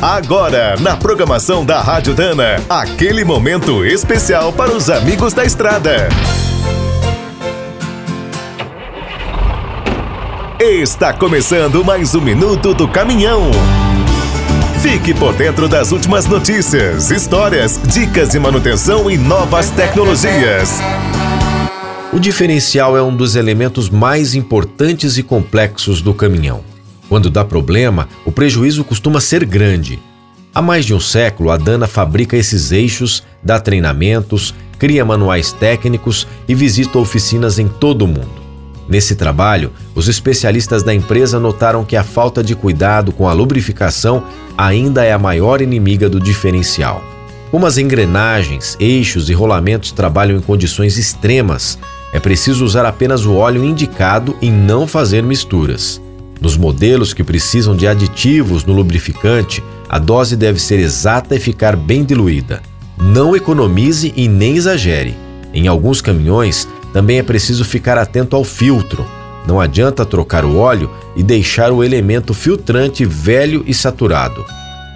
[0.00, 6.08] Agora, na programação da Rádio Dana, aquele momento especial para os amigos da estrada.
[10.60, 13.50] Está começando mais um minuto do caminhão.
[14.82, 20.78] Fique por dentro das últimas notícias, histórias, dicas de manutenção e novas tecnologias.
[22.12, 26.75] O diferencial é um dos elementos mais importantes e complexos do caminhão.
[27.08, 29.98] Quando dá problema, o prejuízo costuma ser grande.
[30.54, 36.26] Há mais de um século, a Dana fabrica esses eixos, dá treinamentos, cria manuais técnicos
[36.48, 38.46] e visita oficinas em todo o mundo.
[38.88, 44.24] Nesse trabalho, os especialistas da empresa notaram que a falta de cuidado com a lubrificação
[44.56, 47.02] ainda é a maior inimiga do diferencial.
[47.50, 51.78] Como as engrenagens, eixos e rolamentos trabalham em condições extremas,
[52.12, 56.00] é preciso usar apenas o óleo indicado e não fazer misturas.
[56.40, 61.76] Nos modelos que precisam de aditivos no lubrificante, a dose deve ser exata e ficar
[61.76, 62.62] bem diluída.
[62.98, 65.16] Não economize e nem exagere.
[65.52, 69.06] Em alguns caminhões, também é preciso ficar atento ao filtro.
[69.46, 74.44] Não adianta trocar o óleo e deixar o elemento filtrante velho e saturado.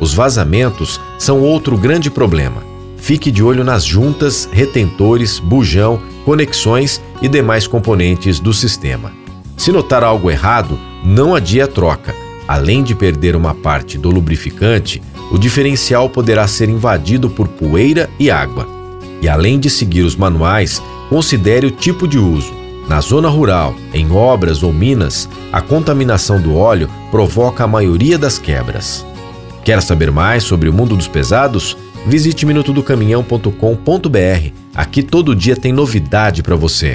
[0.00, 2.62] Os vazamentos são outro grande problema.
[2.96, 9.12] Fique de olho nas juntas, retentores, bujão, conexões e demais componentes do sistema.
[9.56, 12.12] Se notar algo errado, não adie a troca.
[12.48, 18.30] Além de perder uma parte do lubrificante, o diferencial poderá ser invadido por poeira e
[18.30, 18.68] água.
[19.22, 22.52] E além de seguir os manuais, considere o tipo de uso.
[22.88, 28.38] Na zona rural, em obras ou minas, a contaminação do óleo provoca a maioria das
[28.38, 29.04] quebras.
[29.64, 31.76] Quer saber mais sobre o mundo dos pesados?
[32.06, 34.52] visite minutodocaminhão.com.br.
[34.74, 36.94] Aqui todo dia tem novidade para você.